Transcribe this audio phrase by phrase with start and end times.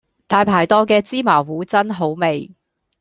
[0.25, 2.55] 大排檔嘅芝麻糊真好味